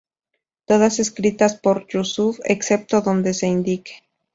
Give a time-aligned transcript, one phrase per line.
[0.65, 4.01] Todas escritas por Yusuf, excepto donde se indique.